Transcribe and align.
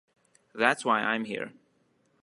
That's 0.55 0.83
why 0.83 0.99
I 1.03 1.13
am 1.13 1.25
here. 1.25 1.51